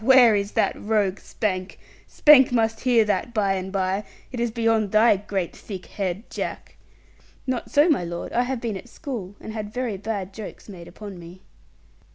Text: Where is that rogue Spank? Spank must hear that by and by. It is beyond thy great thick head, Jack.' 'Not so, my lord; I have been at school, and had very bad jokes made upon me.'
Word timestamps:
Where 0.03 0.33
is 0.35 0.53
that 0.53 0.73
rogue 0.83 1.19
Spank? 1.19 1.77
Spank 2.07 2.51
must 2.51 2.79
hear 2.79 3.05
that 3.05 3.35
by 3.35 3.53
and 3.53 3.71
by. 3.71 4.03
It 4.31 4.39
is 4.39 4.49
beyond 4.49 4.89
thy 4.91 5.15
great 5.17 5.55
thick 5.55 5.85
head, 5.85 6.27
Jack.' 6.31 6.75
'Not 7.45 7.69
so, 7.69 7.87
my 7.87 8.03
lord; 8.03 8.33
I 8.33 8.41
have 8.41 8.59
been 8.61 8.77
at 8.77 8.89
school, 8.89 9.35
and 9.39 9.53
had 9.53 9.71
very 9.71 9.97
bad 9.97 10.33
jokes 10.33 10.67
made 10.67 10.87
upon 10.87 11.19
me.' 11.19 11.43